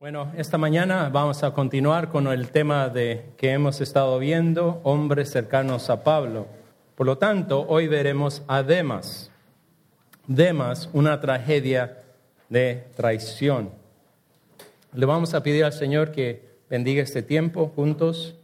[0.00, 5.30] Bueno, esta mañana vamos a continuar con el tema de que hemos estado viendo, hombres
[5.30, 6.46] cercanos a Pablo.
[6.94, 9.30] Por lo tanto, hoy veremos a Demas.
[10.94, 12.02] Una tragedia
[12.48, 13.72] de traición.
[14.94, 18.36] Le vamos a pedir al Señor que bendiga este tiempo juntos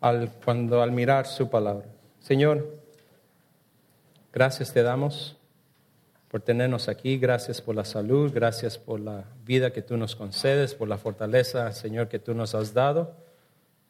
[0.00, 1.84] al, cuando al mirar su palabra.
[2.20, 2.74] Señor,
[4.32, 5.35] gracias te damos
[6.36, 10.74] por tenernos aquí, gracias por la salud, gracias por la vida que tú nos concedes,
[10.74, 13.16] por la fortaleza, Señor, que tú nos has dado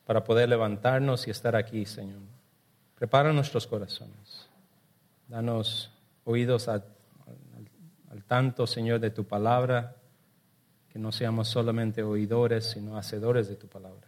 [0.04, 2.20] para poder levantarnos y estar aquí, Señor.
[2.94, 4.48] Prepara nuestros corazones.
[5.26, 5.90] Danos
[6.22, 6.84] oídos al,
[8.28, 9.96] tanto, Señor, de tu palabra,
[10.88, 14.06] que no seamos solamente oidores, sino hacedores de tu palabra.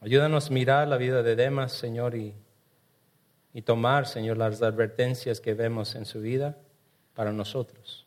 [0.00, 2.34] Ayúdanos a mirar la vida de Demas, Señor, y,
[3.54, 6.56] y tomar, Señor, las advertencias que vemos en su vida
[7.20, 8.06] para nosotros.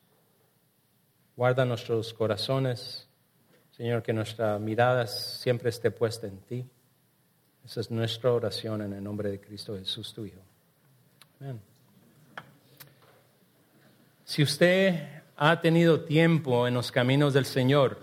[1.35, 3.07] Guarda nuestros corazones,
[3.69, 6.65] Señor, que nuestra mirada siempre esté puesta en ti.
[7.63, 10.39] Esa es nuestra oración en el nombre de Cristo Jesús, tu Hijo.
[11.39, 11.61] Amén.
[14.25, 17.99] Si usted ha tenido tiempo en los caminos del Señor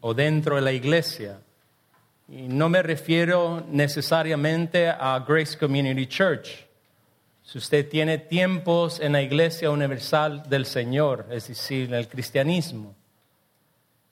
[0.00, 1.38] o dentro de la iglesia,
[2.28, 6.71] y no me refiero necesariamente a Grace Community Church,
[7.52, 12.94] si usted tiene tiempos en la Iglesia Universal del Señor, es decir, en el cristianismo,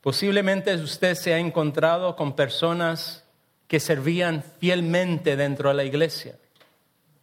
[0.03, 3.25] posiblemente usted se ha encontrado con personas
[3.67, 6.39] que servían fielmente dentro de la iglesia.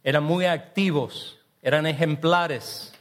[0.02, 2.92] Eran muy activos, eran ejemplares.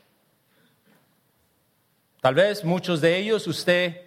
[2.22, 4.00] Tal vez muchos de ellos usted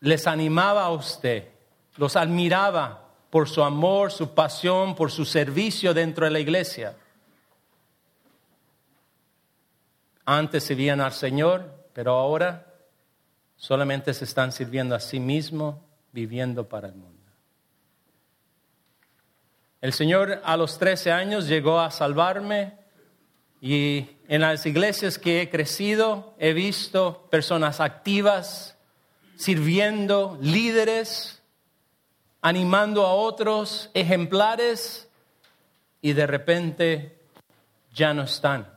[0.00, 1.48] les animaba a usted,
[1.96, 6.94] los admiraba por su amor, su pasión, por su servicio dentro de la iglesia.
[10.24, 12.66] Antes servían al Señor, pero ahora
[13.56, 15.76] solamente se están sirviendo a sí mismos,
[16.12, 17.12] viviendo para el mundo.
[19.80, 22.74] El Señor a los 13 años llegó a salvarme
[23.60, 28.76] y en las iglesias que he crecido he visto personas activas,
[29.36, 31.42] sirviendo, líderes,
[32.40, 35.08] animando a otros, ejemplares,
[36.00, 37.18] y de repente
[37.92, 38.71] ya no están.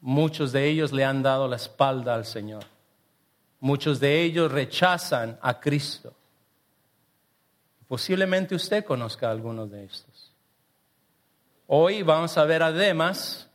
[0.00, 2.64] Muchos de ellos le han dado la espalda al Señor.
[3.60, 6.14] Muchos de ellos rechazan a Cristo.
[7.88, 10.32] Posiblemente usted conozca a algunos de estos.
[11.66, 13.48] Hoy vamos a ver a Demas,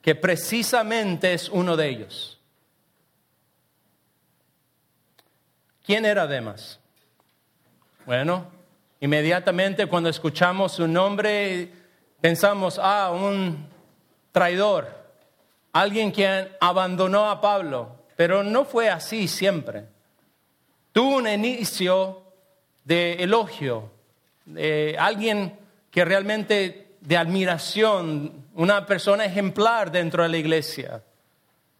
[0.00, 2.38] que precisamente es uno de ellos.
[5.84, 6.78] ¿Quién era Demas?
[8.06, 8.46] Bueno,
[9.00, 11.70] inmediatamente cuando escuchamos su nombre
[12.20, 13.68] pensamos, ah, un
[14.32, 15.01] traidor
[15.72, 19.84] alguien quien abandonó a Pablo, pero no fue así siempre.
[20.92, 22.22] Tuvo un inicio
[22.84, 23.90] de elogio,
[24.44, 25.58] de alguien
[25.90, 31.02] que realmente de admiración, una persona ejemplar dentro de la iglesia.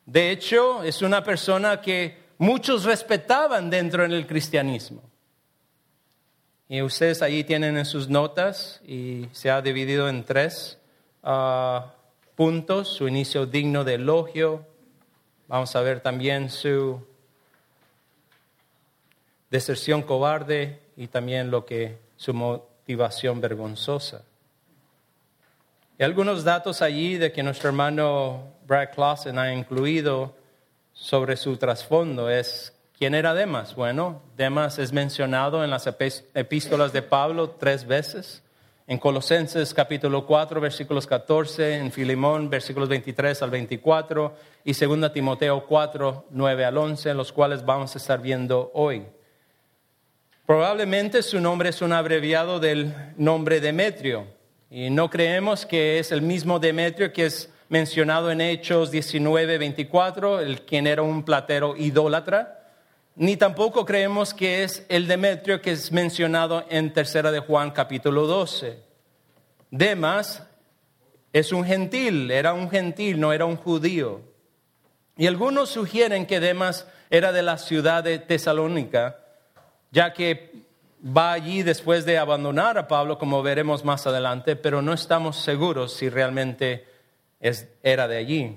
[0.07, 5.03] De hecho, es una persona que muchos respetaban dentro del cristianismo.
[6.69, 10.79] Y ustedes allí tienen en sus notas y se ha dividido en tres.
[11.23, 11.93] Ah,
[12.37, 14.67] puntos, su inicio digno de elogio.
[15.49, 17.01] Vamos a ver también su
[19.51, 24.23] deserción cobarde y también lo que su motivación vergonzosa.
[25.99, 30.35] Y algunos datos allí de que nuestro hermano Brad Clausen ha incluido
[30.93, 33.75] sobre su trasfondo es quién era Demas.
[33.75, 38.43] Bueno, Demas es mencionado en las epístolas de Pablo tres veces
[38.87, 44.35] en Colosenses capítulo 4, versículos 14, en Filimón, versículos 23 al 24,
[44.65, 49.05] y 2 Timoteo 4, 9 al 11, los cuales vamos a estar viendo hoy.
[50.47, 54.27] Probablemente su nombre es un abreviado del nombre Demetrio,
[54.71, 60.41] y no creemos que es el mismo Demetrio que es mencionado en Hechos 19, 24,
[60.41, 62.62] el quien era un platero idólatra
[63.15, 68.27] ni tampoco creemos que es el Demetrio que es mencionado en Tercera de Juan capítulo
[68.27, 68.79] 12.
[69.71, 70.43] Demas
[71.33, 74.23] es un gentil, era un gentil, no era un judío.
[75.17, 79.19] Y algunos sugieren que Demas era de la ciudad de Tesalónica,
[79.91, 80.51] ya que
[81.05, 85.93] va allí después de abandonar a Pablo, como veremos más adelante, pero no estamos seguros
[85.93, 86.87] si realmente
[87.83, 88.57] era de allí.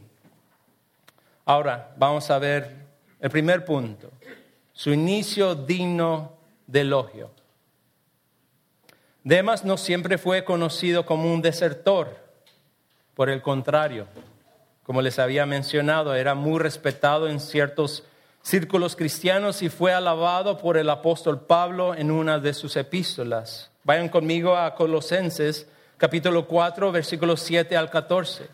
[1.44, 2.86] Ahora, vamos a ver
[3.20, 4.12] el primer punto
[4.76, 6.34] su inicio digno
[6.68, 7.32] de elogio.
[9.24, 12.24] Demas no siempre fue conocido como un desertor,
[13.16, 14.06] por el contrario,
[14.84, 18.04] como les había mencionado, era muy respetado en ciertos
[18.44, 23.72] círculos cristianos y fue alabado por el apóstol Pablo en una de sus epístolas.
[23.84, 25.68] Vayan conmigo a Colosenses
[25.98, 28.48] capítulo 4, versículos 7 al 14.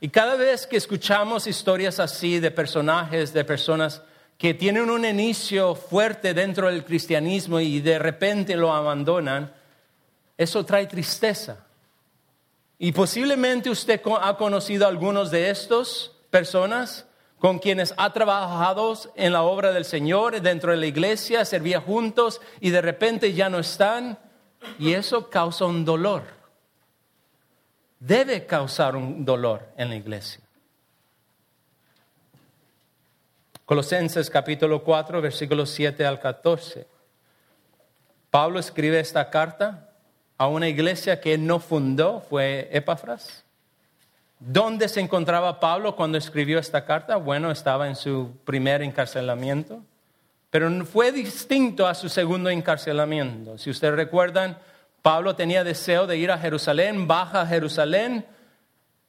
[0.00, 4.02] Y cada vez que escuchamos historias así de personajes, de personas
[4.38, 9.52] que tienen un inicio fuerte dentro del cristianismo y de repente lo abandonan,
[10.36, 11.66] eso trae tristeza.
[12.78, 17.04] Y posiblemente usted ha conocido a algunos de estos personas
[17.40, 22.40] con quienes ha trabajado en la obra del Señor dentro de la iglesia, servía juntos
[22.60, 24.18] y de repente ya no están
[24.78, 26.22] y eso causa un dolor.
[27.98, 30.47] Debe causar un dolor en la iglesia.
[33.68, 36.86] Colosenses capítulo 4, versículos 7 al 14.
[38.30, 39.90] Pablo escribe esta carta
[40.38, 43.44] a una iglesia que no fundó, fue Epafras
[44.38, 47.16] ¿Dónde se encontraba Pablo cuando escribió esta carta?
[47.16, 49.82] Bueno, estaba en su primer encarcelamiento,
[50.48, 53.58] pero fue distinto a su segundo encarcelamiento.
[53.58, 54.56] Si ustedes recuerdan,
[55.02, 58.24] Pablo tenía deseo de ir a Jerusalén, baja a Jerusalén.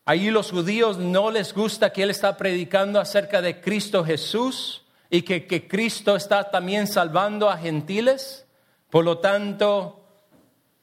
[0.10, 5.22] Allí los judíos no les gusta que él está predicando acerca de Cristo Jesús y
[5.22, 8.48] que, que Cristo está también salvando a gentiles.
[8.90, 10.04] Por lo tanto,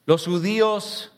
[0.05, 1.11] los judíos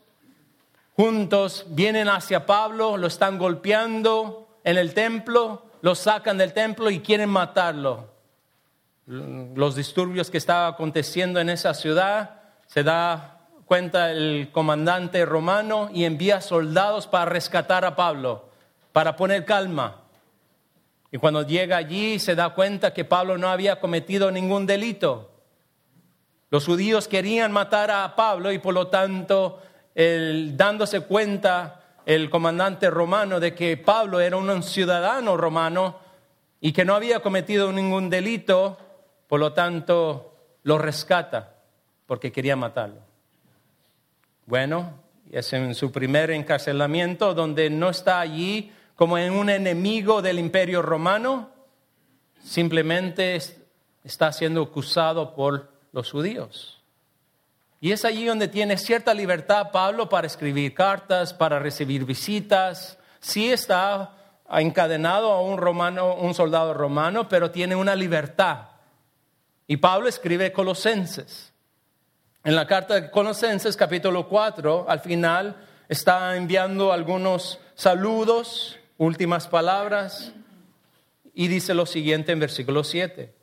[0.95, 7.01] juntos vienen hacia Pablo, lo están golpeando en el templo, lo sacan del templo y
[7.01, 8.11] quieren matarlo.
[9.05, 13.38] Los disturbios que estaban aconteciendo en esa ciudad, se da
[13.69, 18.49] cuenta el comandante romano y envía soldados para rescatar a Pablo,
[18.93, 20.01] para poner calma.
[21.11, 25.29] Y cuando llega allí se da cuenta que Pablo no había cometido ningún delito.
[26.49, 29.61] Los judíos querían matar a Pablo y por lo tanto
[29.93, 35.99] dándose cuenta el comandante romano de que Pablo era un ciudadano romano
[36.59, 38.79] y que no había cometido ningún delito,
[39.27, 40.33] por lo tanto
[40.63, 41.53] lo rescata
[42.07, 43.08] porque quería matarlo.
[44.49, 44.95] Bueno,
[45.29, 50.81] es en su primer encarcelamiento donde no está allí como en un enemigo del imperio
[50.81, 51.51] romano,
[52.43, 53.39] simplemente
[54.03, 56.81] está siendo acusado por los judíos.
[57.79, 62.97] Y es allí donde tiene cierta libertad Pablo para escribir cartas, para recibir visitas.
[63.19, 64.15] Sí está
[64.49, 68.69] encadenado a un romano, un soldado romano, pero tiene una libertad.
[69.67, 71.48] Y Pablo escribe Colosenses.
[72.45, 75.57] En la carta de Colosenses, capítulo 4, al final
[75.89, 80.31] está enviando algunos saludos, últimas palabras,
[81.33, 83.33] y dice lo siguiente en versículo 7.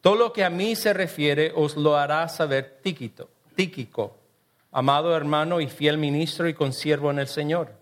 [0.00, 4.18] Todo lo que a mí se refiere os lo hará saber Tíquito, Tíquico,
[4.72, 7.72] amado hermano y fiel ministro y consiervo en el Señor,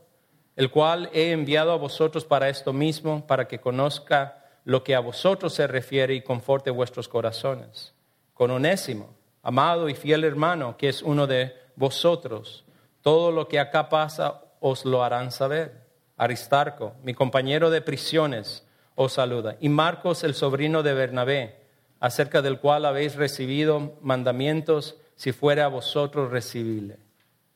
[0.54, 5.00] el cual he enviado a vosotros para esto mismo, para que conozca lo que a
[5.00, 7.94] vosotros se refiere y conforte vuestros corazones.
[8.34, 12.64] Con Onésimo, amado y fiel hermano, que es uno de vosotros,
[13.02, 15.86] todo lo que acá pasa os lo harán saber.
[16.16, 19.56] Aristarco, mi compañero de prisiones, os saluda.
[19.60, 21.60] Y Marcos, el sobrino de Bernabé,
[22.00, 26.98] acerca del cual habéis recibido mandamientos, si fuera a vosotros recibible.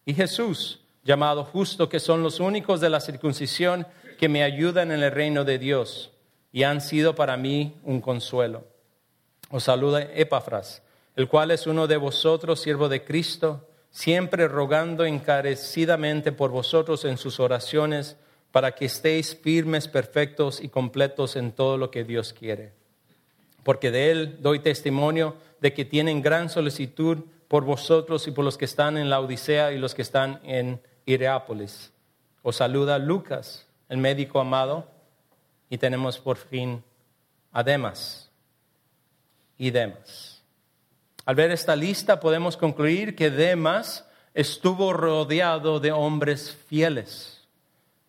[0.07, 3.87] Y Jesús, llamado justo, que son los únicos de la circuncisión
[4.19, 6.11] que me ayudan en el reino de Dios
[6.53, 8.65] y han sido para mí un consuelo.
[9.51, 10.83] Os saluda Epafras,
[11.17, 17.17] el cual es uno de vosotros, siervo de Cristo, siempre rogando encarecidamente por vosotros en
[17.17, 18.17] sus oraciones,
[18.51, 22.73] para que estéis firmes, perfectos y completos en todo lo que Dios quiere
[23.65, 28.59] porque de él doy testimonio de que tienen gran solicitud por vosotros y por los
[28.59, 31.93] que están en la Odisea y los que están en Iriápolis.
[32.43, 34.87] Os saluda Lucas, el médico amado,
[35.71, 36.85] y tenemos por fin
[37.53, 38.31] a Demas
[39.57, 40.34] y Demas.
[41.27, 44.05] Al ver esta lista podemos concluir que Demas
[44.35, 47.49] estuvo rodeado de hombres fieles.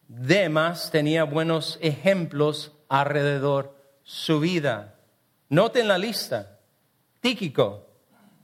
[0.08, 4.96] Demas tenía buenos ejemplos alrededor su vida.
[5.48, 6.60] Noten la lista.
[7.22, 7.88] Tíquico.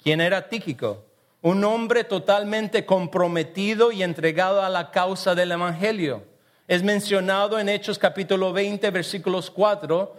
[0.02, 1.06] ¿Quién era Tíquico?
[1.42, 6.24] Un hombre totalmente comprometido y entregado a la causa del Evangelio.
[6.68, 10.16] Es mencionado en Hechos capítulo 20, versículos 4,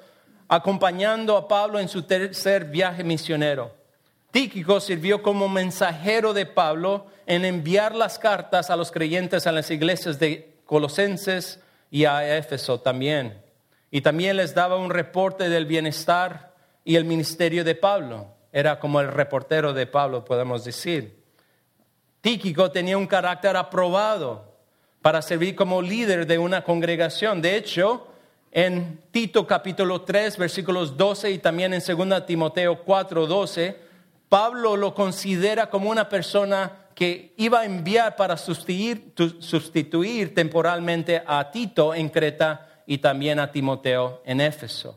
[0.48, 3.81] acompañando a Pablo en su tercer viaje misionero.
[4.32, 9.70] Tíquico sirvió como mensajero de Pablo en enviar las cartas a los creyentes a las
[9.70, 11.60] iglesias de Colosenses
[11.90, 13.42] y a Éfeso también.
[13.90, 18.28] Y también les daba un reporte del bienestar y el ministerio de Pablo.
[18.50, 21.22] Era como el reportero de Pablo, podemos decir.
[22.22, 24.50] Tíquico tenía un carácter aprobado
[25.02, 27.42] para servir como líder de una congregación.
[27.42, 28.08] De hecho,
[28.54, 33.91] En Tito capítulo 3, versículos 12 y también en 2 Timoteo 4, 12,
[34.32, 39.14] Pablo lo considera como una persona que iba a enviar para sustituir,
[40.34, 44.96] temporalmente a Tito en Creta y también a Timoteo en Éfeso.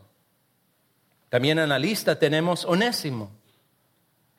[1.28, 3.30] También en la lista tenemos Onésimo.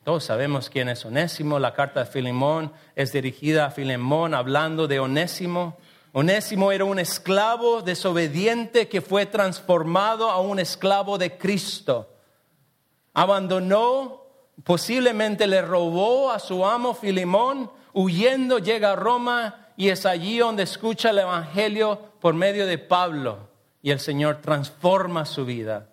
[0.04, 1.60] Todos sabemos quién es Onésimo.
[1.60, 5.78] La carta de Filemón es dirigida a Filemón hablando de Onésimo.
[6.12, 12.10] Onésimo era un esclavo desobediente que fue transformado a un esclavo de Cristo.
[13.14, 14.26] Abandonó,
[14.64, 20.64] posiblemente le robó a su amo Filemón, huyendo llega a Roma y es allí donde
[20.64, 23.50] escucha el Evangelio por medio de Pablo.
[23.82, 25.90] Y el Señor transforma su vida,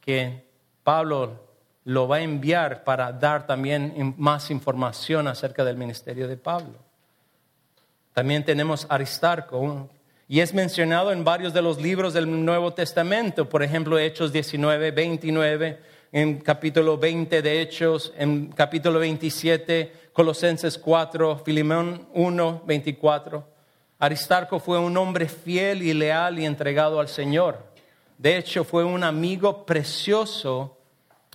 [0.00, 0.44] que
[0.82, 1.48] Pablo
[1.84, 6.78] lo va a enviar para dar también más información acerca del ministerio de Pablo.
[8.12, 9.88] También tenemos Aristarco,
[10.30, 14.92] y es mencionado en varios de los libros del Nuevo Testamento, por ejemplo, Hechos 19,
[14.92, 15.80] 29,
[16.12, 23.44] en capítulo 20 de Hechos, en capítulo 27, Colosenses 4, Filimón 1, 24.
[23.98, 27.58] Aristarco fue un hombre fiel y leal y entregado al Señor.
[28.18, 30.78] De hecho, fue un amigo precioso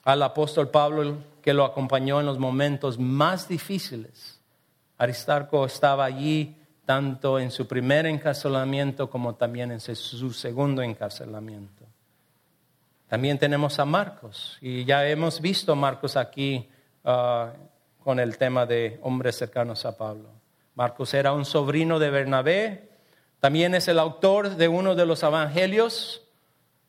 [0.03, 4.39] al apóstol Pablo que lo acompañó en los momentos más difíciles.
[4.97, 6.55] Aristarco estaba allí
[6.85, 11.74] tanto en su primer encarcelamiento como también en su segundo encarcelamiento.
[13.07, 16.69] También tenemos a Marcos y ya hemos visto a Marcos aquí
[17.03, 17.53] ah,
[18.03, 20.29] con el tema de hombres cercanos a Pablo.
[20.73, 22.89] Marcos era un sobrino de Bernabé,
[23.39, 26.23] también es el autor de uno de los evangelios,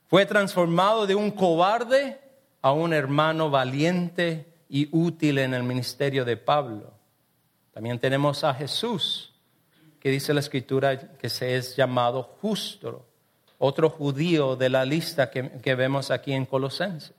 [0.08, 2.18] fue transformado de un cobarde
[2.62, 6.94] a un hermano valiente y útil en el ministerio de Pablo.
[7.73, 9.35] También tenemos a Jesús,
[10.00, 13.04] que dice la escritura que se es llamado justo,
[13.58, 17.14] otro judío de la lista que, que vemos aquí en Colosenses.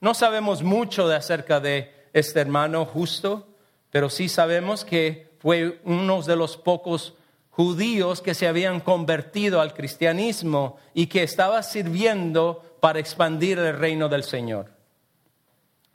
[0.00, 3.46] No sabemos mucho de acerca de este hermano justo,
[3.90, 7.14] pero sí sabemos que fue uno de los pocos
[7.50, 14.08] judíos que se habían convertido al cristianismo y que estaba sirviendo para expandir el reino
[14.08, 14.70] del Señor.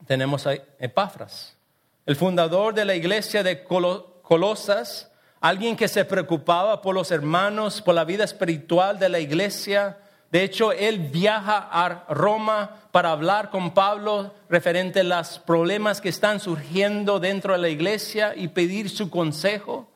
[0.06, 1.58] Tenemos a Epafras,
[2.06, 7.96] el fundador de la iglesia de Colosas, alguien que se preocupaba por los hermanos, por
[7.96, 9.98] la vida espiritual de la iglesia.
[10.32, 16.10] De hecho, él viaja a Roma para hablar con Pablo referente a los problemas que
[16.10, 19.90] están surgiendo dentro de la iglesia y pedir su consejo.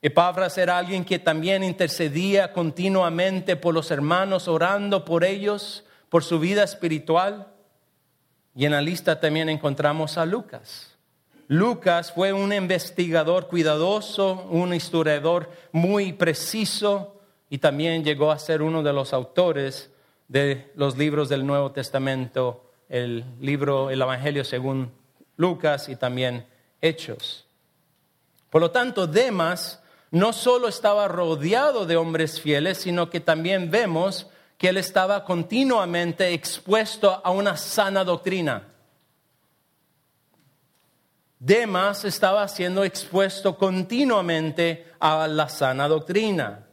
[0.00, 6.38] Epafras era alguien que también intercedía continuamente por los hermanos, orando por ellos, por su
[6.38, 7.48] vida espiritual.
[8.54, 10.87] Y en la lista también encontramos a Lucas.
[11.48, 17.16] Lucas fue un investigador cuidadoso, un historiador muy preciso
[17.48, 19.90] y también llegó a ser uno de los autores
[20.28, 24.92] de los libros del Nuevo Testamento, el libro, el Evangelio según
[25.38, 26.46] Lucas y también
[26.82, 27.46] Hechos.
[28.50, 34.26] Por lo tanto, Demas no solo estaba rodeado de hombres fieles, sino que también vemos
[34.58, 38.64] que él estaba continuamente expuesto a una sana doctrina.
[41.40, 46.66] Demas estaba siendo expuesto continuamente a la sana doctrina.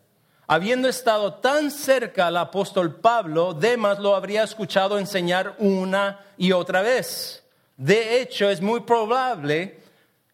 [0.48, 6.82] Habiendo estado tan cerca al apóstol Pablo, Demas lo habría escuchado enseñar una y otra
[6.82, 7.44] vez.
[7.78, 9.80] De hecho, es muy probable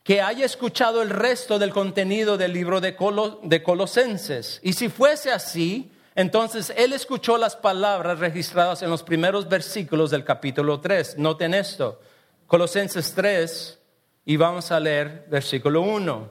[0.04, 4.60] que haya escuchado el resto del contenido del libro de, Colosenses.
[4.64, 10.24] Y si fuese así, entonces él escuchó las palabras registradas en los primeros versículos del
[10.24, 11.18] capítulo 3.
[11.18, 12.02] Noten esto,
[12.48, 13.80] Colosenses 3,
[14.26, 16.30] y vamos a leer versículo 1.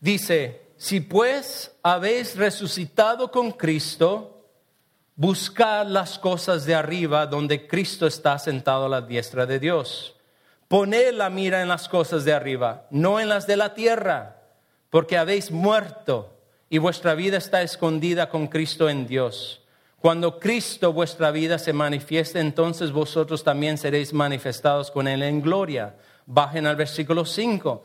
[0.00, 4.44] Dice, si pues habéis resucitado con Cristo,
[5.16, 10.14] buscad las cosas de arriba donde Cristo está sentado a la diestra de Dios.
[10.68, 14.36] Poned la mira en las cosas de arriba, no en las de la tierra,
[14.90, 16.38] porque habéis muerto
[16.70, 19.62] y vuestra vida está escondida con Cristo en Dios.
[20.00, 25.96] Cuando Cristo vuestra vida se manifieste, entonces vosotros también seréis manifestados con Él en gloria.
[26.24, 27.82] Bajen al versículo 5.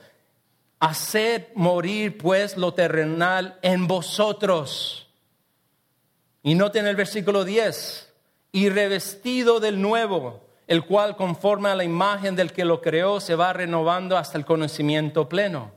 [0.80, 5.10] Haced morir pues lo terrenal en vosotros.
[6.44, 8.14] Y noten el versículo 10.
[8.52, 13.34] Y revestido del nuevo, el cual conforme a la imagen del que lo creó se
[13.34, 15.72] va renovando hasta el conocimiento pleno.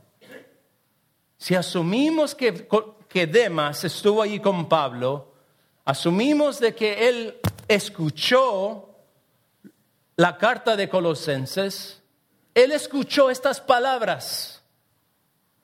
[1.38, 2.68] Si asumimos que,
[3.08, 5.35] que Demas estuvo allí con Pablo,
[5.86, 8.90] asumimos de que él escuchó
[10.16, 12.02] la carta de Colosenses,
[12.54, 14.62] él escuchó estas palabras,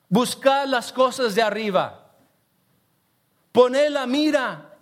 [0.07, 2.15] buscar las cosas de arriba.
[3.51, 4.77] Poné la mira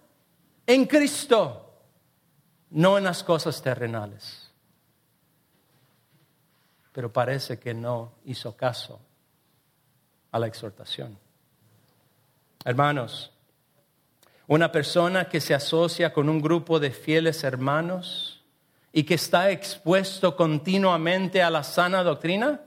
[0.67, 1.73] en Cristo,
[2.69, 4.51] no en las cosas terrenales.
[6.91, 8.99] Pero parece que no hizo caso
[10.31, 11.17] a la exhortación.
[12.63, 13.31] Hermanos,
[14.51, 18.43] una persona que se asocia con un grupo de fieles hermanos
[18.91, 22.59] y que está expuesto continuamente a la sana doctrina,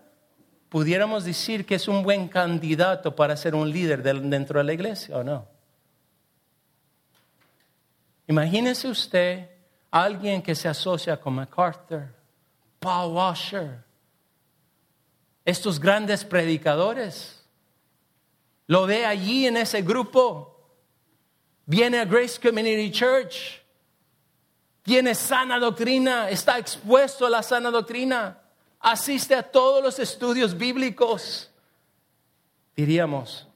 [0.70, 5.18] pudiéramos decir que es un buen candidato para ser un líder dentro de la iglesia
[5.18, 5.46] o no.
[8.28, 9.50] Imagínese usted
[9.90, 12.06] alguien que se asocia con MacArthur,
[12.80, 13.84] Paul Washer,
[15.44, 17.44] estos grandes predicadores
[18.68, 20.53] lo ve allí en ese grupo.
[21.66, 23.62] Viene a Grace Community Church.
[24.82, 28.38] Tiene sana doctrina, está expuesto a la sana doctrina.
[28.80, 31.50] Asiste a todos los estudios bíblicos.
[32.76, 33.48] Diríamos,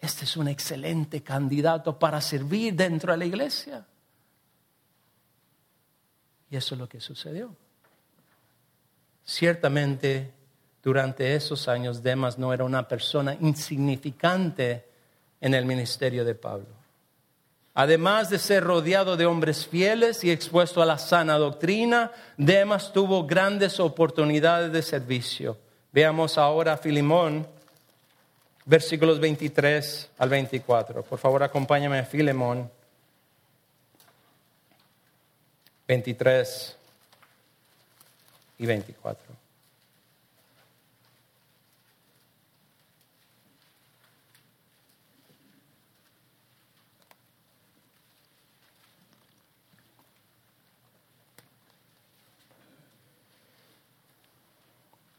[0.00, 3.86] este es un excelente candidato para servir dentro de la iglesia.
[6.50, 7.54] Y eso es lo que sucedió.
[9.24, 10.32] Ciertamente
[10.82, 14.84] durante esos años Demas no era una persona insignificante
[15.40, 16.83] en el ministerio de Pablo.
[17.74, 23.26] Además de ser rodeado de hombres fieles y expuesto a la sana doctrina, Demas tuvo
[23.26, 25.58] grandes oportunidades de servicio.
[25.90, 27.46] Veamos ahora a Filimón,
[28.64, 31.02] versículos 23 al 24.
[31.02, 32.70] Por favor, acompáñame a Filemón
[35.88, 36.76] 23
[38.58, 39.33] y 24.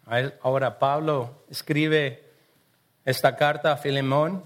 [0.06, 2.24] Ahora Pablo escribe
[3.06, 4.44] esta carta a Filemón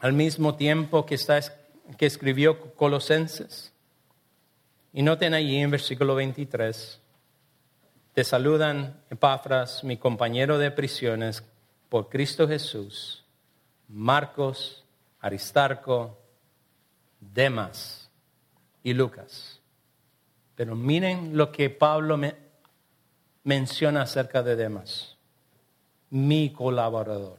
[0.00, 1.38] al mismo tiempo que, está,
[1.98, 3.72] que escribió Colosenses.
[4.92, 7.00] Y noten allí en versículo 23,
[8.14, 11.44] te saludan Epafras, mi compañero de prisiones,
[11.88, 13.24] por Cristo Jesús,
[13.88, 14.84] Marcos,
[15.20, 16.18] Aristarco,
[17.20, 18.10] Demas
[18.82, 19.60] y Lucas.
[20.56, 22.34] Pero miren lo que Pablo me,
[23.44, 25.16] menciona acerca de Demas,
[26.10, 27.38] mi colaborador.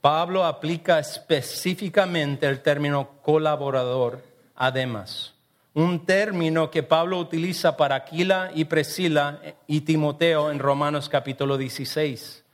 [0.00, 4.22] Pablo aplica específicamente el término colaborador
[4.56, 5.34] a Demas,
[5.74, 12.44] un término que Pablo utiliza para Aquila y Priscila y Timoteo en Romanos capítulo 16.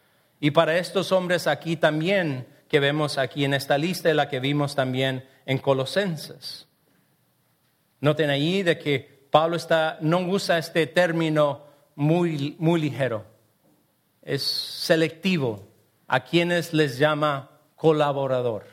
[0.40, 4.40] Y para estos hombres aquí también, que vemos aquí en esta lista, y la que
[4.40, 6.68] vimos también en Colosenses.
[8.00, 11.67] Noten ahí de que Pablo está, no usa este término
[11.99, 13.25] muy, muy ligero,
[14.23, 15.67] es selectivo
[16.07, 18.67] a quienes les llama colaborador.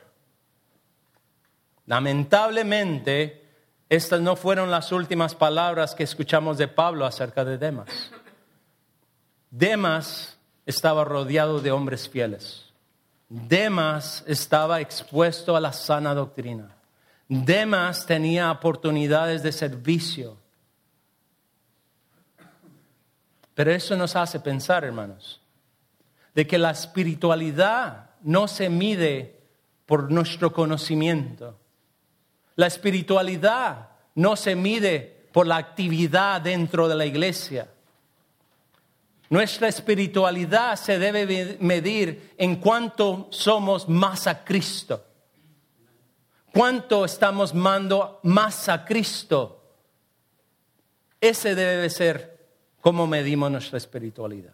[1.87, 3.43] Lamentablemente,
[3.89, 8.11] estas no fueron las últimas palabras que escuchamos de Pablo acerca de Demas.
[9.49, 12.73] Demas estaba rodeado de hombres fieles.
[13.27, 16.75] Demas estaba expuesto a la sana doctrina.
[17.27, 20.44] Demas tenía oportunidades de servicio.
[23.55, 25.41] Pero eso nos hace pensar, hermanos,
[26.35, 29.39] de que la espiritualidad no se mide
[29.85, 31.57] por nuestro conocimiento.
[32.55, 37.69] La espiritualidad no se mide por la actividad dentro de la iglesia.
[39.29, 45.03] Nuestra espiritualidad se debe medir en cuánto somos más a Cristo.
[46.53, 49.63] Cuánto estamos mando más a Cristo.
[51.19, 52.34] Ese debe ser
[52.85, 54.53] cómo medimos nuestra espiritualidad.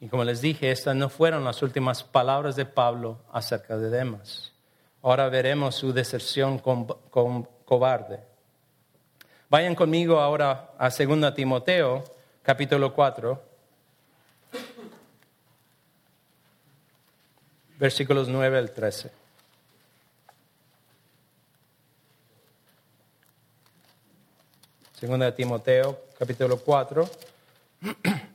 [0.00, 4.52] Y como les dije, estas no fueron las últimas palabras de Pablo acerca de Demas.
[5.00, 6.86] Ahora veremos su deserción con,
[7.64, 8.18] cobarde.
[9.48, 12.02] Vayan conmigo ahora a 2 Timoteo,
[12.42, 13.40] capítulo 4,
[17.78, 19.21] versículos 9 al 13.
[25.02, 27.10] Segunda de Timoteo, capítulo 4.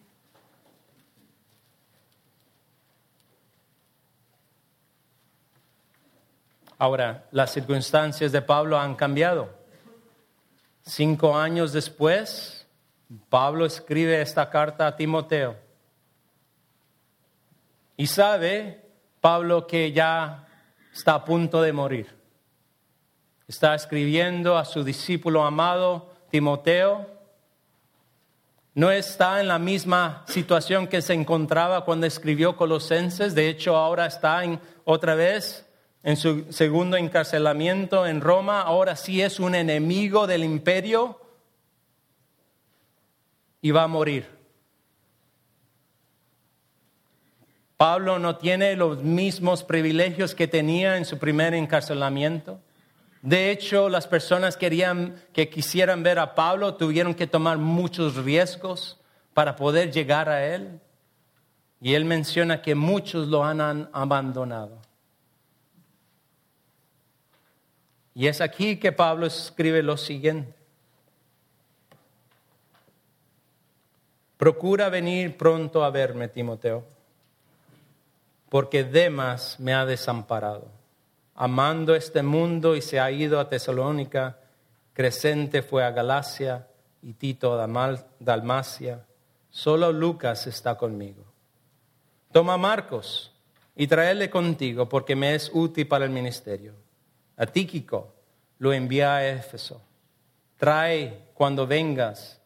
[6.77, 9.49] Ahora, las circunstancias de Pablo han cambiado.
[10.81, 12.67] Cinco años después,
[13.29, 15.55] Pablo escribe esta carta a Timoteo.
[17.95, 18.85] Y sabe
[19.21, 20.45] Pablo que ya
[20.93, 22.13] está a punto de morir.
[23.47, 27.05] Está escribiendo a su discípulo amado Timoteo
[28.73, 34.05] no está en la misma situación que se encontraba cuando escribió Colosenses, de hecho ahora
[34.05, 35.65] está en, otra vez
[36.03, 41.19] en su segundo encarcelamiento en Roma, ahora sí es un enemigo del imperio
[43.61, 44.37] y va a morir.
[47.77, 52.59] Pablo no tiene los mismos privilegios que tenía en su primer encarcelamiento.
[53.21, 58.99] De hecho, las personas querían, que quisieran ver a Pablo tuvieron que tomar muchos riesgos
[59.33, 60.79] para poder llegar a él.
[61.79, 64.79] Y él menciona que muchos lo han abandonado.
[68.13, 70.57] Y es aquí que Pablo escribe lo siguiente.
[74.37, 76.83] Procura venir pronto a verme, Timoteo,
[78.49, 80.67] porque Demas me ha desamparado,
[81.37, 84.39] amando este mundo y se ha ido a Tesalónica,
[84.91, 86.67] Crescente fue a Galacia
[87.01, 87.67] y Tito a
[88.19, 89.05] Dalmacia.
[89.49, 91.23] Solo Lucas está conmigo.
[92.33, 93.33] Toma Marcos
[93.75, 96.73] y tráele contigo porque me es útil para el ministerio
[97.37, 98.15] a Tíquico
[98.57, 99.81] lo envía a Éfeso.
[100.57, 102.41] Trae cuando vengas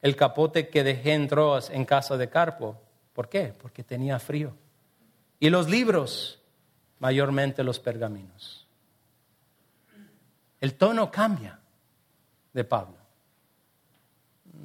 [0.00, 2.80] el capote que dejé en Troas en casa de Carpo.
[3.12, 3.52] ¿Por qué?
[3.60, 4.54] Porque tenía frío.
[5.40, 6.40] Y los libros,
[6.98, 8.66] mayormente los pergaminos.
[10.60, 11.60] El tono cambia
[12.52, 12.96] de Pablo.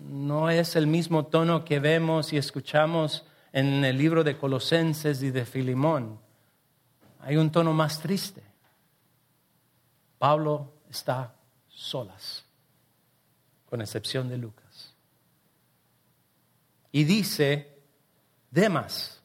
[0.07, 5.31] No es el mismo tono que vemos y escuchamos en el libro de Colosenses y
[5.31, 6.19] de Filimón.
[7.19, 8.41] Hay un tono más triste.
[10.17, 11.35] Pablo está
[11.67, 12.45] solas,
[13.69, 14.93] con excepción de Lucas.
[16.91, 17.77] Y dice,
[18.49, 19.20] Demas,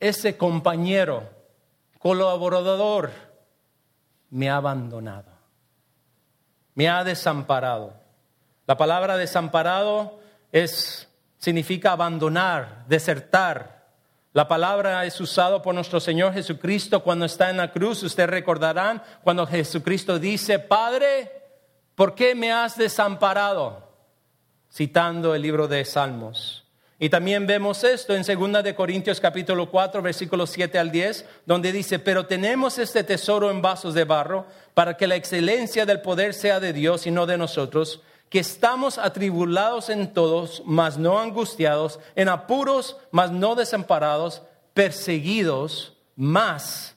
[0.00, 1.28] ese compañero,
[1.98, 3.10] colaborador,
[4.30, 5.30] me ha abandonado,
[6.74, 7.94] me ha desamparado.
[8.66, 10.18] La palabra desamparado
[10.50, 11.08] es,
[11.38, 13.80] significa abandonar, desertar
[14.32, 18.02] la palabra es usada por nuestro Señor Jesucristo cuando está en la cruz.
[18.04, 21.32] Ustedes recordarán cuando Jesucristo dice, Padre,
[21.96, 23.90] ¿por qué me has desamparado?
[24.72, 26.64] Citando el libro de Salmos.
[27.02, 31.72] Y también vemos esto en 2 de Corintios capítulo 4, versículos 7 al 10, donde
[31.72, 36.34] dice, pero tenemos este tesoro en vasos de barro para que la excelencia del poder
[36.34, 41.98] sea de Dios y no de nosotros que estamos atribulados en todos, mas no angustiados,
[42.16, 44.42] en apuros, mas no desamparados,
[44.74, 46.94] perseguidos, mas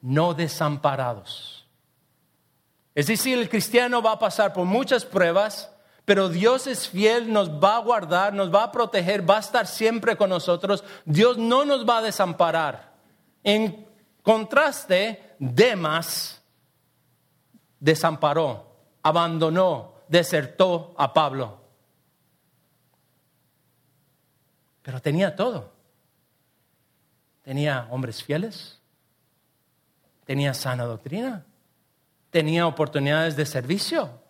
[0.00, 1.66] no desamparados.
[2.94, 5.70] Es decir, el cristiano va a pasar por muchas pruebas,
[6.04, 9.66] pero Dios es fiel, nos va a guardar, nos va a proteger, va a estar
[9.66, 10.84] siempre con nosotros.
[11.04, 12.92] Dios no nos va a desamparar.
[13.42, 13.86] En
[14.22, 16.42] contraste, Demas
[17.80, 21.60] desamparó, abandonó, desertó a Pablo.
[24.82, 25.72] Pero tenía todo.
[27.42, 28.80] Tenía hombres fieles,
[30.24, 31.44] tenía sana doctrina,
[32.30, 34.23] tenía oportunidades de servicio.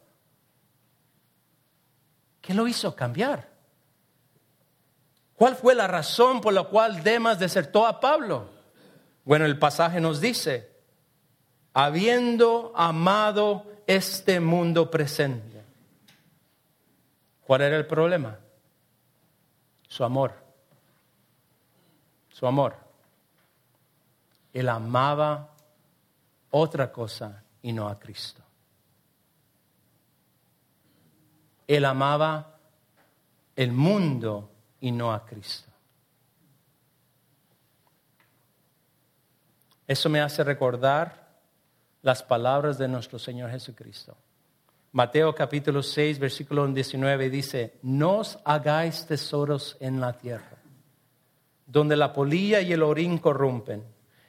[2.44, 3.48] ¿Qué lo hizo cambiar?
[5.34, 8.50] ¿Cuál fue la razón por la cual Demas desertó a Pablo?
[9.24, 10.70] Bueno, el pasaje nos dice,
[11.72, 15.64] habiendo amado este mundo presente.
[17.46, 18.38] ¿Cuál era el problema?
[19.88, 20.34] Su amor.
[22.28, 22.76] Su amor.
[24.52, 25.48] Él amaba
[26.50, 28.43] otra cosa y no a Cristo.
[31.66, 32.58] Él amaba
[33.56, 34.50] el mundo
[34.80, 35.70] y no a Cristo.
[39.86, 41.24] Eso me hace recordar
[42.02, 44.16] las palabras de nuestro Señor Jesucristo.
[44.92, 50.58] Mateo capítulo 6, versículo 19 dice, no os hagáis tesoros en la tierra,
[51.66, 53.82] donde la polilla y el orín corrompen,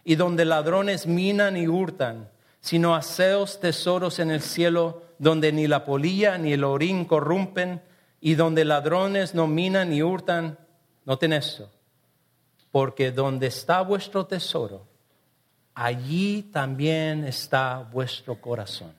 [0.04, 2.30] y donde ladrones minan y hurtan,
[2.66, 7.84] sino haceos tesoros en el cielo, donde ni la polilla ni el orín corrompen,
[8.20, 10.58] y donde ladrones no minan ni hurtan.
[11.06, 11.70] Noten esto,
[12.72, 14.88] porque donde está vuestro tesoro,
[15.76, 18.96] allí también está vuestro corazón.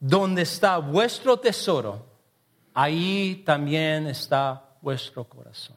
[0.00, 2.06] Donde está vuestro tesoro,
[2.74, 5.76] ahí también está vuestro corazón.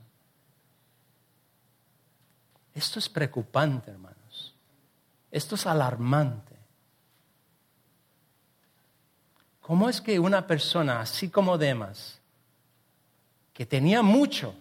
[2.73, 4.12] Esto es preocupante, hermanos.
[5.33, 6.55] Esto es alarmante.
[9.61, 12.21] ¿Cómo es que una persona, así como Demas,
[13.51, 14.53] que tenía mucho,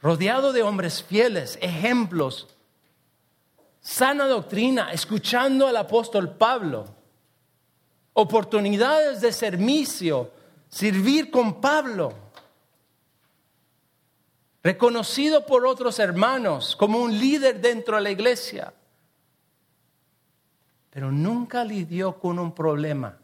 [0.00, 2.56] rodeado de hombres fieles, ejemplos,
[3.82, 6.86] sana doctrina, escuchando al apóstol Pablo,
[8.14, 10.30] oportunidades de servicio,
[10.70, 12.14] servir con Pablo.
[14.62, 18.72] reconocido por otros hermanos como un líder dentro de la iglesia,
[20.92, 23.16] pero nunca lidió con un problema.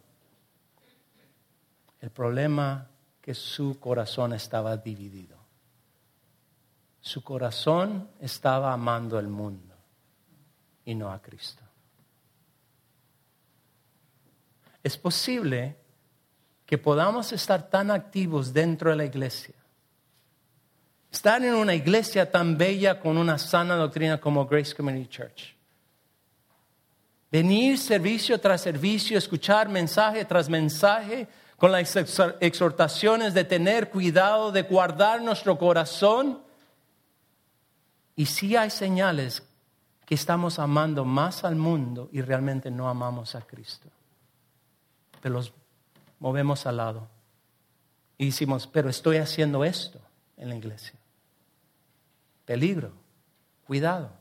[2.01, 2.89] El problema
[3.21, 5.37] que su corazón estaba dividido.
[6.99, 9.75] Su corazón estaba amando el mundo
[10.87, 11.63] y no a Cristo.
[14.83, 15.77] Es posible
[16.65, 19.57] que podamos estar tan activos dentro de la iglesia,
[21.13, 25.58] estar en una iglesia tan bella con una sana doctrina como Grace Community Church.
[27.31, 31.97] Venir servicio tras servicio, escuchar mensaje tras mensaje, con las
[32.41, 36.41] exhortaciones de tener cuidado, de guardar nuestro corazón.
[38.15, 39.43] Y si hay señales
[40.07, 43.91] que estamos amando más al mundo y realmente no amamos a Cristo.
[45.21, 45.53] Pero los
[46.19, 47.09] movemos al lado.
[48.17, 50.01] Y decimos, pero estoy haciendo esto
[50.37, 50.95] en la iglesia.
[52.45, 52.93] Peligro,
[53.67, 54.18] cuidado.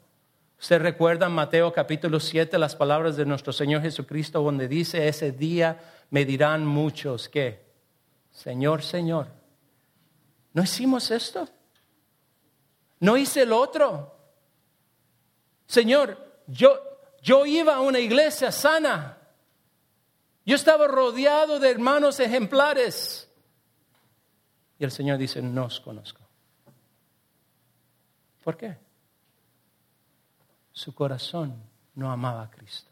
[0.60, 5.80] Usted recuerda Mateo capítulo 7 las palabras de nuestro Señor Jesucristo donde dice, ese día
[6.10, 7.64] me dirán muchos que,
[8.32, 9.28] Señor, Señor,
[10.54, 11.48] ¿no hicimos esto?
[13.00, 14.16] ¿No hice el otro?
[15.68, 16.18] Señor,
[16.48, 16.80] yo,
[17.22, 19.18] yo iba a una iglesia sana.
[20.44, 23.30] Yo estaba rodeado de hermanos ejemplares.
[24.80, 26.22] Y el Señor dice, no os conozco.
[28.44, 28.87] ¿Por qué?
[30.78, 31.56] Su corazón
[31.96, 32.92] no amaba a Cristo.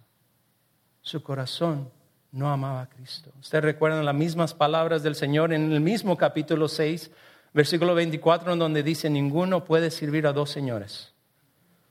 [1.03, 1.91] Su corazón
[2.31, 3.29] no amaba a Cristo.
[3.39, 7.11] Usted recuerda las mismas palabras del Señor en el mismo capítulo 6,
[7.53, 11.13] versículo 24, en donde dice, ninguno puede servir a dos señores,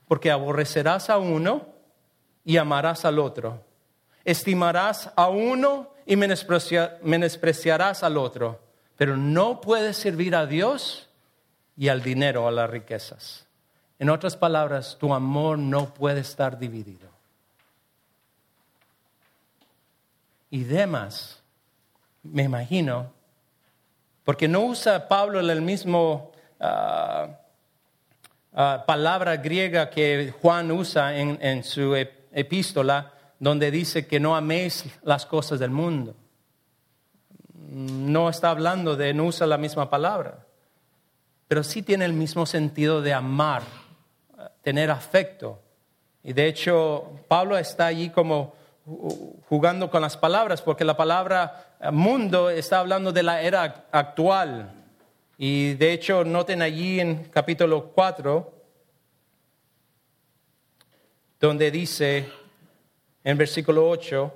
[0.05, 1.65] porque aborrecerás a uno
[2.43, 3.63] y amarás al otro.
[4.25, 8.59] Estimarás a uno y menospreciarás al otro,
[8.97, 11.07] pero no puedes servir a Dios
[11.77, 13.44] y al dinero, a las riquezas.
[13.99, 17.15] En otras palabras, tu amor no puede estar dividido.
[20.55, 21.43] y demás,
[22.23, 23.11] me imagino,
[24.23, 26.31] porque no usa Pablo el mismo
[26.61, 27.27] ah,
[28.53, 35.25] ah, palabra griega que Juan usa en, su epístola, donde dice que no améis las
[35.25, 36.15] cosas del mundo.
[37.53, 40.45] No está hablando de, no usa la misma palabra,
[41.49, 43.63] pero sí tiene el mismo sentido de amar,
[44.65, 45.61] tener afecto.
[46.23, 48.55] Y de hecho, Pablo está allí como
[49.47, 54.73] jugando con las palabras, porque la palabra mundo está hablando de la era actual.
[55.37, 58.53] Y de hecho, noten allí en capítulo 4,
[61.39, 62.27] donde dice
[63.23, 64.33] en versículo 8,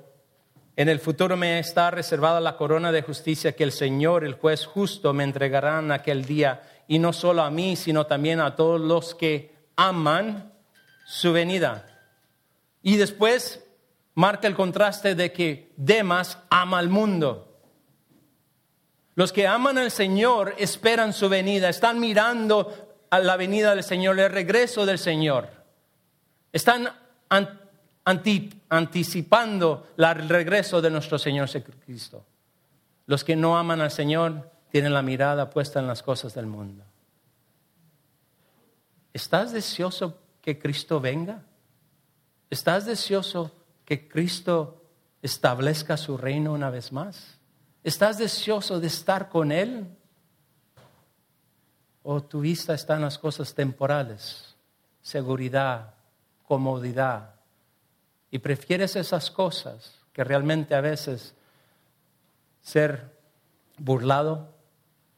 [0.76, 4.64] en el futuro me está reservada la corona de justicia que el Señor, el juez
[4.64, 8.80] justo, me entregará en aquel día, y no solo a mí, sino también a todos
[8.80, 10.52] los que aman
[11.06, 11.86] su venida.
[12.82, 13.64] Y después
[14.14, 17.46] marca el contraste de que Demas ama al mundo.
[19.14, 24.18] Los que aman al Señor esperan su venida, están mirando a la venida del Señor,
[24.18, 25.48] el regreso del Señor.
[26.52, 26.90] Están
[28.68, 32.24] anticipando el regreso de nuestro Señor Jesucristo.
[33.06, 36.84] Los que no aman al Señor tienen la mirada puesta en las cosas del mundo.
[39.12, 41.42] ¿Estás deseoso que Cristo venga?
[42.48, 43.52] ¿Estás deseoso
[43.84, 44.82] que Cristo
[45.22, 47.38] establezca su reino una vez más?
[47.82, 49.96] ¿Estás deseoso de estar con Él?
[52.02, 54.54] ¿O tu vista está en las cosas temporales?
[55.02, 55.94] Seguridad,
[56.46, 57.34] comodidad.
[58.30, 61.34] Y prefieres esas cosas que realmente a veces
[62.60, 63.16] ser
[63.78, 64.54] burlado,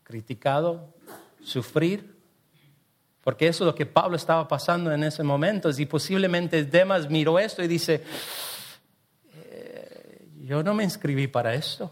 [0.02, 0.94] criticado,
[1.42, 2.11] sufrir,
[3.22, 5.70] porque eso es lo que Pablo estaba pasando en ese momento.
[5.76, 8.02] Y posiblemente Demas miró esto y dice,
[10.42, 11.90] yo no me inscribí para esto.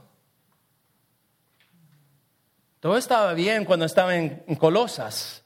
[2.80, 5.44] Todo estaba bien cuando estaba en, Colosas.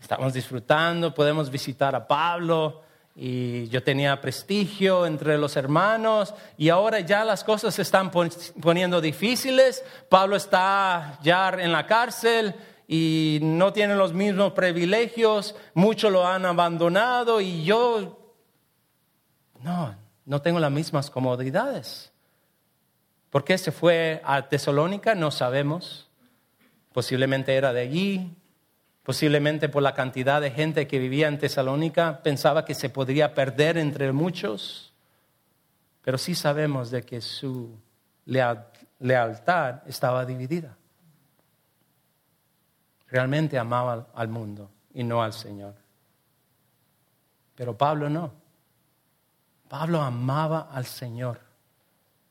[0.00, 2.82] Estábamos disfrutando, podemos visitar a Pablo
[3.14, 9.00] y yo tenía prestigio entre los hermanos y ahora ya las cosas se están poniendo
[9.00, 9.84] difíciles.
[10.08, 12.54] Pablo está ya en la cárcel
[12.92, 18.34] y no tiene los mismos privilegios, muchos lo han abandonado y yo
[19.62, 22.10] no, no tengo las mismas comodidades.
[23.30, 25.14] ¿Por qué se fue a Tesalónica?
[25.14, 26.10] No sabemos.
[26.92, 28.36] Posiblemente era de allí,
[29.04, 33.78] posiblemente por la cantidad de gente que vivía en Tesalónica, pensaba que se podría perder
[33.78, 34.92] entre muchos,
[36.02, 37.78] pero sí sabemos de que su
[38.26, 40.76] lealtad estaba dividida.
[43.10, 45.74] Realmente amaba al mundo y no al Señor.
[47.54, 48.32] Pero Pablo no.
[49.68, 51.40] Pablo amaba al Señor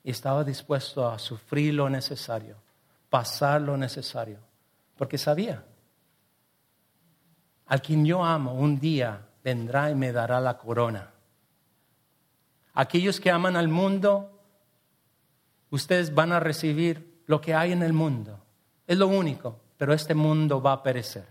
[0.03, 2.55] y estaba dispuesto a sufrir lo necesario,
[3.09, 4.39] pasar lo necesario,
[4.97, 5.63] porque sabía,
[7.67, 11.11] al quien yo amo un día vendrá y me dará la corona.
[12.73, 14.41] Aquellos que aman al mundo,
[15.69, 18.39] ustedes van a recibir lo que hay en el mundo.
[18.87, 21.25] Es lo único, pero este mundo va a perecer.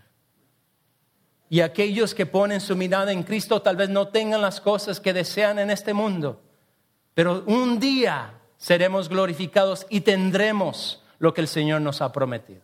[1.49, 5.13] Y aquellos que ponen su mirada en Cristo tal vez no tengan las cosas que
[5.13, 6.41] desean en este mundo,
[7.13, 12.63] pero un día seremos glorificados y tendremos lo que el Señor nos ha prometido.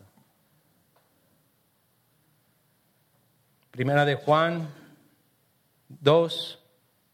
[3.70, 4.68] Primera de Juan
[5.90, 6.60] 2,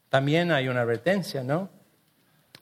[0.08, 1.70] también hay una advertencia, ¿no?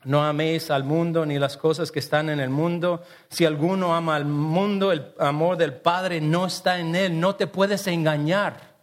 [0.05, 3.03] No améis al mundo ni las cosas que están en el mundo.
[3.29, 7.19] Si alguno ama al mundo, el amor del Padre no está en él.
[7.19, 8.75] No te puedes engañar.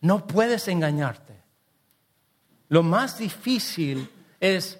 [0.00, 1.34] No puedes engañarte.
[2.68, 4.78] Lo más difícil es,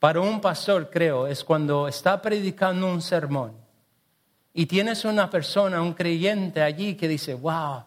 [0.00, 3.52] para un pastor, creo, es cuando está predicando un sermón
[4.52, 7.84] y tienes una persona, un creyente allí que dice, wow,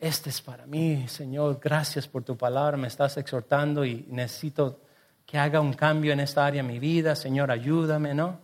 [0.00, 4.80] este es para mí, Señor, gracias por tu palabra, me estás exhortando y necesito
[5.26, 8.38] que haga un cambio en esta área de mi vida, Señor, ayúdame, ¿no?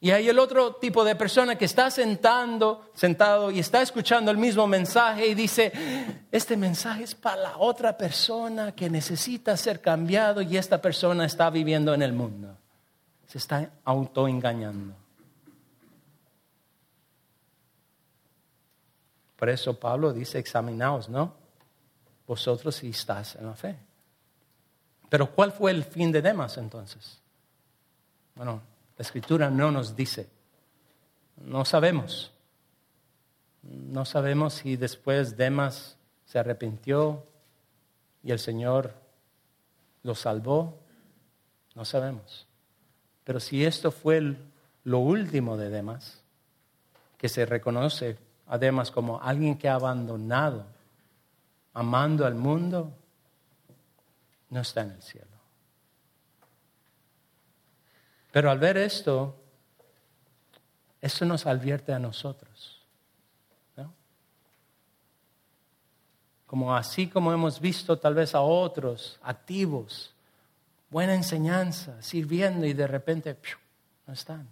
[0.00, 4.36] Y hay el otro tipo de persona que está sentando, sentado y está escuchando el
[4.36, 5.72] mismo mensaje y dice,
[6.30, 11.48] este mensaje es para la otra persona que necesita ser cambiado y esta persona está
[11.50, 12.56] viviendo en el mundo.
[13.26, 15.05] Se está autoengañando.
[19.36, 21.34] Por eso Pablo dice, examinaos, ¿no?
[22.26, 23.76] Vosotros si estás en la fe.
[25.08, 27.20] Pero ¿cuál fue el fin de Demas entonces?
[28.34, 28.62] Bueno,
[28.96, 30.28] la escritura no nos dice.
[31.36, 32.32] No sabemos.
[33.62, 37.24] No sabemos si después Demas se arrepintió
[38.22, 38.94] y el Señor
[40.02, 40.78] lo salvó.
[41.74, 42.46] No sabemos.
[43.24, 44.36] Pero si esto fue
[44.84, 46.22] lo último de Demas,
[47.18, 50.66] que se reconoce además como alguien que ha abandonado,
[51.74, 52.92] amando al mundo,
[54.50, 55.26] no está en el cielo.
[58.30, 59.34] Pero al ver esto,
[61.00, 62.76] esto nos advierte a nosotros.
[66.46, 70.14] Como así como hemos visto tal vez a otros activos,
[70.90, 73.36] buena enseñanza, sirviendo y de repente
[74.06, 74.48] no están.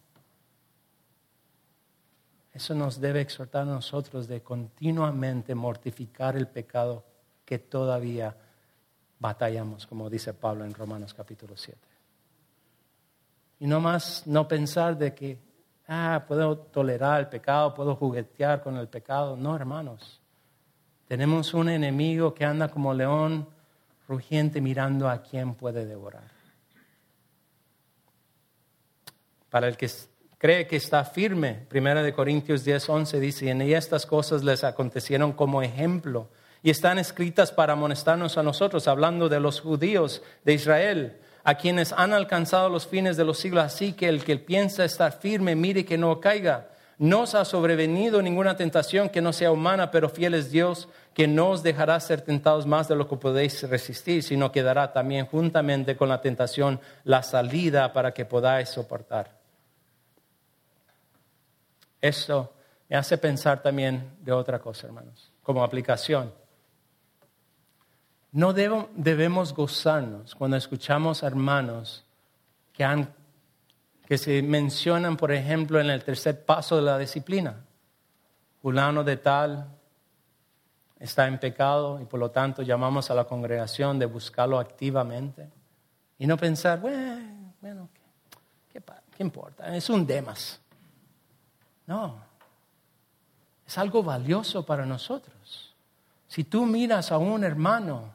[2.54, 7.04] Eso nos debe exhortar a nosotros de continuamente mortificar el pecado
[7.44, 8.36] que todavía
[9.18, 11.78] batallamos, como dice Pablo en Romanos capítulo 7.
[13.58, 15.38] Y no más no pensar de que,
[15.88, 19.36] ah, puedo tolerar el pecado, puedo juguetear con el pecado.
[19.36, 20.20] No, hermanos.
[21.08, 23.48] Tenemos un enemigo que anda como león
[24.06, 26.30] rugiente mirando a quién puede devorar.
[29.50, 29.88] Para el que
[30.44, 31.64] cree que está firme.
[31.70, 36.28] Primera de Corintios 10, 11 dice, y estas cosas les acontecieron como ejemplo
[36.62, 41.94] y están escritas para amonestarnos a nosotros, hablando de los judíos de Israel, a quienes
[41.94, 43.64] han alcanzado los fines de los siglos.
[43.64, 46.68] Así que el que piensa estar firme, mire que no caiga.
[46.98, 51.26] No os ha sobrevenido ninguna tentación que no sea humana, pero fiel es Dios, que
[51.26, 55.24] no os dejará ser tentados más de lo que podéis resistir, sino que dará también
[55.24, 59.43] juntamente con la tentación la salida para que podáis soportar.
[62.04, 62.52] Esto
[62.90, 66.34] me hace pensar también de otra cosa, hermanos, como aplicación.
[68.32, 72.04] No debemos gozarnos cuando escuchamos hermanos
[72.74, 77.64] que, se mencionan, por ejemplo, en el tercer paso de la disciplina.
[78.60, 79.66] Fulano de tal
[80.98, 85.48] está en pecado y por lo tanto llamamos a la congregación de buscarlo activamente
[86.18, 87.88] y no pensar, bueno, bueno
[88.70, 88.82] ¿qué,
[89.16, 89.74] qué importa?
[89.74, 90.60] Es un demas.
[91.86, 92.18] No,
[93.66, 95.74] es algo valioso para nosotros.
[96.28, 98.12] Si tú miras a un hermano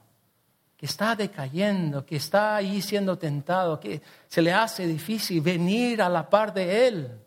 [0.76, 6.10] que está decayendo, que está ahí siendo tentado, que se le hace difícil venir a
[6.10, 7.20] la par de él,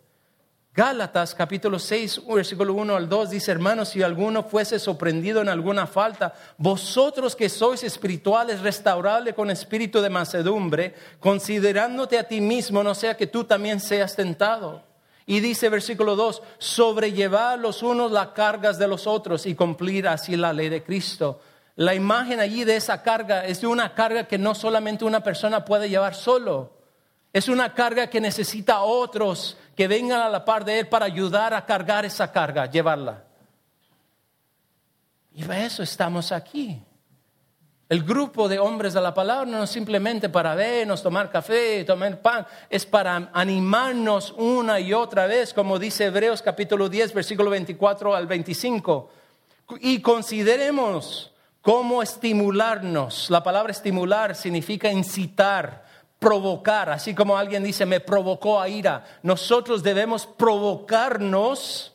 [0.74, 5.86] Gálatas capítulo 6, versículo 1 al 2 dice, hermanos, si alguno fuese sorprendido en alguna
[5.86, 12.94] falta, vosotros que sois espirituales, restaurable con espíritu de mansedumbre, considerándote a ti mismo, no
[12.94, 14.91] sea que tú también seas tentado.
[15.26, 20.36] Y dice versículo 2, sobrellevar los unos las cargas de los otros y cumplir así
[20.36, 21.40] la ley de Cristo.
[21.76, 25.64] La imagen allí de esa carga es de una carga que no solamente una persona
[25.64, 26.72] puede llevar solo.
[27.32, 31.06] Es una carga que necesita a otros que vengan a la par de Él para
[31.06, 33.24] ayudar a cargar esa carga, llevarla.
[35.34, 36.82] Y para eso estamos aquí.
[37.92, 42.22] El grupo de hombres de la palabra no es simplemente para vernos, tomar café, tomar
[42.22, 48.16] pan, es para animarnos una y otra vez, como dice Hebreos capítulo 10, versículo 24
[48.16, 49.10] al 25.
[49.80, 53.28] Y consideremos cómo estimularnos.
[53.28, 55.84] La palabra estimular significa incitar,
[56.18, 59.04] provocar, así como alguien dice, me provocó a ira.
[59.22, 61.92] Nosotros debemos provocarnos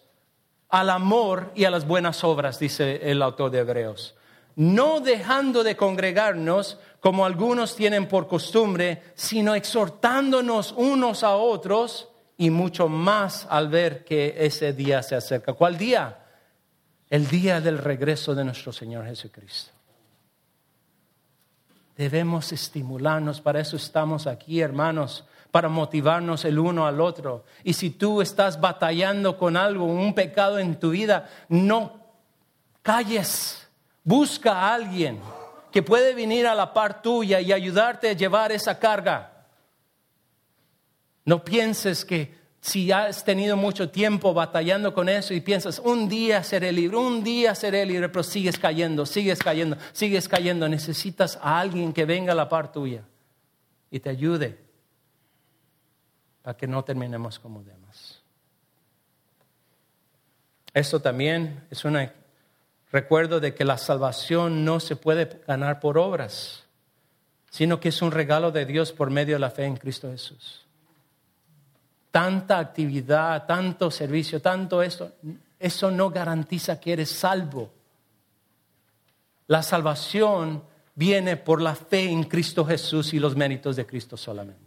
[0.70, 4.14] al amor y a las buenas obras, dice el autor de Hebreos.
[4.58, 12.50] No dejando de congregarnos como algunos tienen por costumbre, sino exhortándonos unos a otros y
[12.50, 15.54] mucho más al ver que ese día se acerca.
[15.54, 16.20] ¿Cuál día?
[17.10, 19.72] El día del regreso de nuestro Señor Jesucristo.
[21.96, 27.46] Debemos estimularnos, para eso estamos aquí, hermanos, para motivarnos el uno al otro.
[27.64, 32.00] Y si tú estás batallando con algo, un pecado en tu vida, no
[32.82, 33.67] calles,
[34.08, 35.20] busca a alguien
[35.70, 39.44] que puede venir a la par tuya y ayudarte a llevar esa carga.
[41.26, 46.42] No pienses que si has tenido mucho tiempo batallando con eso y piensas, un día
[46.42, 51.60] seré libre, un día seré libre, pero sigues cayendo, sigues cayendo, sigues cayendo, necesitas a
[51.60, 53.04] alguien que venga a la par tuya
[53.92, 54.58] y te ayude
[56.44, 58.22] para que no terminemos como demás.
[60.74, 61.98] Esto también es un
[62.92, 66.66] recuerdo de que la salvación no se puede ganar por obras,
[67.50, 70.68] sino que es un regalo de Dios por medio de la fe en Cristo Jesús
[72.18, 75.12] tanta actividad, tanto servicio, tanto esto,
[75.60, 77.72] eso no garantiza que eres salvo.
[79.46, 80.64] La salvación
[80.96, 84.64] viene por la fe en Cristo Jesús y los méritos de Cristo solamente.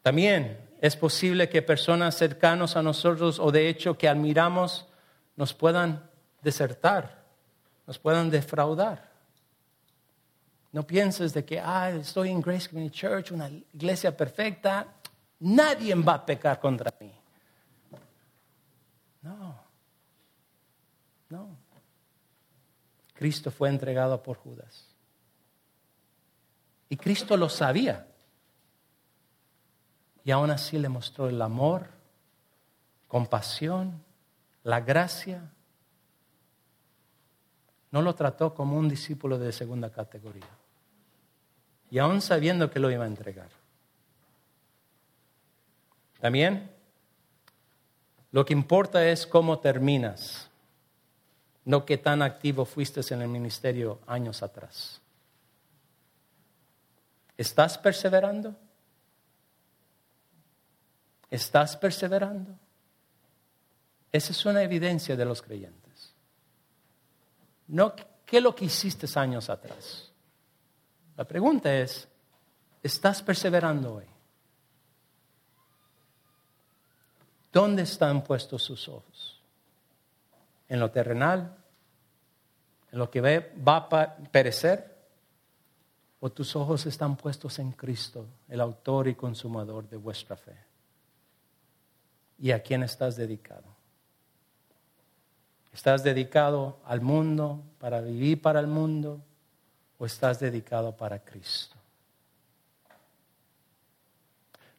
[0.00, 4.86] También es posible que personas cercanas a nosotros o de hecho que admiramos
[5.36, 6.10] nos puedan
[6.42, 7.24] desertar,
[7.86, 9.10] nos puedan defraudar.
[10.72, 14.86] No pienses de que, ah, estoy en Grace Community Church, una iglesia perfecta,
[15.40, 17.12] nadie va a pecar contra mí.
[19.22, 19.60] No,
[21.30, 21.56] no.
[23.14, 24.94] Cristo fue entregado por Judas.
[26.88, 28.06] Y Cristo lo sabía.
[30.24, 31.88] Y aún así le mostró el amor,
[33.08, 34.04] compasión,
[34.66, 35.48] la gracia.
[37.92, 40.48] No lo trató como un discípulo de segunda categoría
[41.88, 43.48] y aún sabiendo que lo iba a entregar.
[46.20, 46.68] También
[48.32, 50.50] lo que importa es cómo terminas,
[51.64, 55.00] no qué tan activo fuiste en el ministerio años atrás.
[57.36, 58.56] ¿Estás perseverando?
[61.30, 62.65] ¿Estás perseverando?
[64.12, 66.14] Esa es una evidencia de los creyentes.
[67.68, 67.94] No
[68.24, 70.10] qué lo que hiciste años atrás.
[71.16, 72.08] La pregunta es,
[72.82, 74.04] ¿estás perseverando hoy?
[77.52, 79.40] ¿Dónde están puestos sus ojos?
[80.68, 81.56] ¿En lo terrenal?
[82.92, 83.20] ¿En lo que
[83.66, 84.94] va a perecer?
[86.20, 90.56] ¿O tus ojos están puestos en Cristo, el autor y consumador de vuestra fe?
[92.38, 93.75] ¿Y a quién estás dedicado?
[95.76, 99.20] ¿Estás dedicado al mundo, para vivir para el mundo?
[99.98, 101.76] o estás dedicado para Cristo?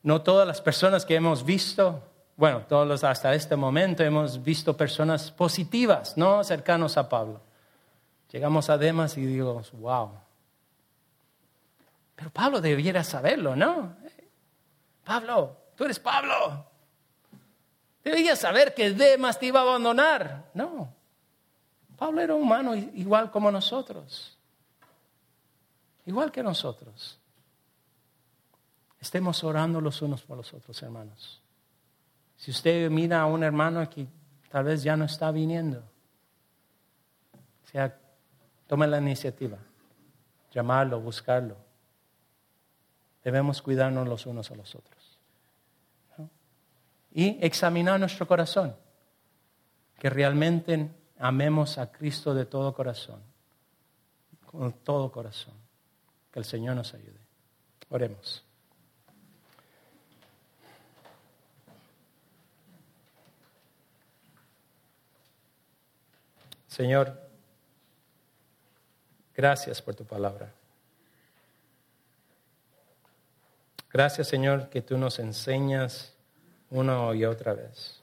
[0.02, 2.02] No todas las personas que hemos visto,
[2.36, 7.42] bueno, todos hasta este momento hemos visto personas positivas, no cercanos a Pablo.
[8.32, 10.10] Llegamos a Demas y digo, wow.
[12.16, 13.96] Pero Pablo debiera saberlo, ¿no?
[15.06, 16.66] Pablo, tú eres Pablo.
[18.08, 20.50] Deberías saber que Demas te iba a abandonar.
[20.54, 20.94] No.
[21.98, 24.38] Pablo era humano igual como nosotros
[26.08, 27.20] igual que nosotros.
[29.00, 31.40] Estemos orando los unos por los otros, hermanos.
[32.36, 34.08] Si usted mira a un hermano que
[34.50, 35.84] tal vez ya no está viniendo,
[37.72, 37.96] sea,
[38.66, 39.58] tome la iniciativa,
[40.52, 41.58] llamarlo, buscarlo.
[43.24, 44.97] Debemos cuidarnos los unos a los otros.
[47.18, 48.76] Y examinar nuestro corazón,
[49.98, 50.88] que realmente
[51.18, 53.24] amemos a Cristo de todo corazón,
[54.46, 55.56] con todo corazón.
[56.32, 57.18] Que el Señor nos ayude.
[57.90, 58.46] Oremos.
[66.68, 67.20] Señor,
[69.34, 70.54] gracias por tu palabra.
[73.92, 76.14] Gracias, Señor, que tú nos enseñas
[76.70, 78.02] una y otra vez.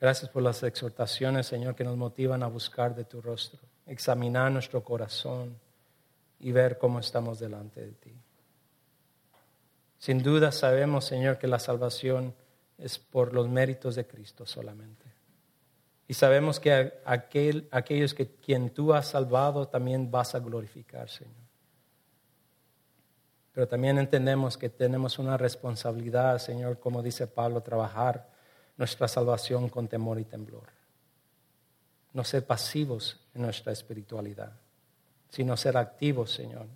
[0.00, 4.82] Gracias por las exhortaciones, Señor, que nos motivan a buscar de tu rostro, examinar nuestro
[4.82, 5.58] corazón
[6.40, 8.14] y ver cómo estamos delante de ti.
[9.98, 12.34] Sin duda sabemos, Señor, que la salvación
[12.76, 15.04] es por los méritos de Cristo solamente.
[16.06, 21.43] Y sabemos que aquel, aquellos que quien tú has salvado también vas a glorificar, Señor.
[23.54, 28.28] Pero también entendemos que tenemos una responsabilidad, Señor, como dice Pablo, trabajar
[28.76, 30.68] nuestra salvación con temor y temblor.
[32.12, 34.52] No ser pasivos en nuestra espiritualidad,
[35.28, 36.66] sino ser activos, Señor.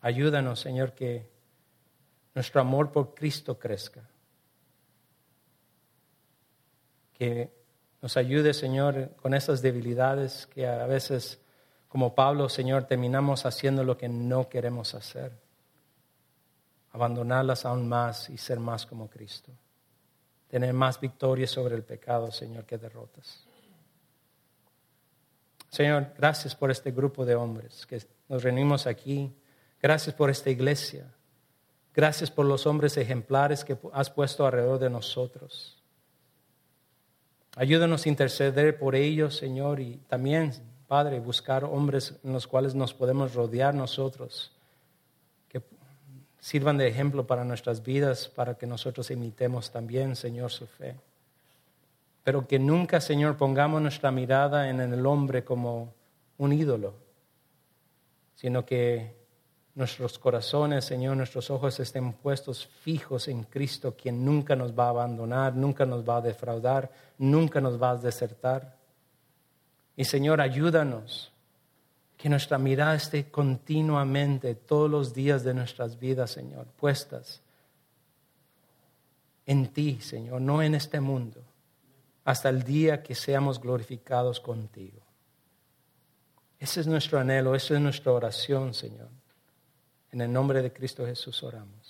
[0.00, 1.30] Ayúdanos, Señor, que
[2.34, 4.02] nuestro amor por Cristo crezca.
[7.12, 7.52] Que
[8.02, 11.38] nos ayude, Señor, con esas debilidades que a veces
[11.94, 15.30] como Pablo, Señor, terminamos haciendo lo que no queremos hacer.
[16.90, 19.52] Abandonarlas aún más y ser más como Cristo.
[20.48, 23.44] Tener más victoria sobre el pecado, Señor, que derrotas.
[25.68, 29.32] Señor, gracias por este grupo de hombres que nos reunimos aquí.
[29.80, 31.06] Gracias por esta iglesia.
[31.94, 35.80] Gracias por los hombres ejemplares que has puesto alrededor de nosotros.
[37.54, 42.94] Ayúdanos a interceder por ellos, Señor, y también Padre, buscar hombres en los cuales nos
[42.94, 44.52] podemos rodear nosotros,
[45.48, 45.60] que
[46.38, 50.94] sirvan de ejemplo para nuestras vidas, para que nosotros imitemos también, Señor, su fe.
[52.22, 55.92] Pero que nunca, Señor, pongamos nuestra mirada en el hombre como
[56.38, 56.94] un ídolo,
[58.36, 59.16] sino que
[59.74, 64.90] nuestros corazones, Señor, nuestros ojos estén puestos fijos en Cristo, quien nunca nos va a
[64.90, 66.88] abandonar, nunca nos va a defraudar,
[67.18, 68.83] nunca nos va a desertar.
[69.96, 71.32] Y Señor, ayúdanos
[72.16, 77.40] que nuestra mirada esté continuamente, todos los días de nuestras vidas, Señor, puestas
[79.46, 81.42] en ti, Señor, no en este mundo,
[82.24, 85.00] hasta el día que seamos glorificados contigo.
[86.58, 89.10] Ese es nuestro anhelo, esa es nuestra oración, Señor.
[90.12, 91.83] En el nombre de Cristo Jesús oramos.